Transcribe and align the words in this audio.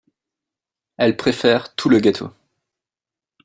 Elle 0.97 1.15
préfère 1.15 1.75
tout 1.75 1.87
le 1.87 1.99
gâteau. 1.99 2.31